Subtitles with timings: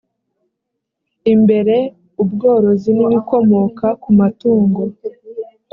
[1.33, 1.75] imbere
[2.21, 4.81] ubworozi n ibikomoka ku matungo